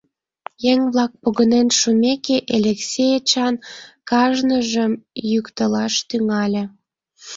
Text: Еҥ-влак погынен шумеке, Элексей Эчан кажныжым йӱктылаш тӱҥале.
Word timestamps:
Еҥ-влак 0.71 1.11
погынен 1.21 1.67
шумеке, 1.79 2.37
Элексей 2.55 3.13
Эчан 3.17 3.55
кажныжым 4.09 4.91
йӱктылаш 5.31 5.93
тӱҥале. 6.09 6.63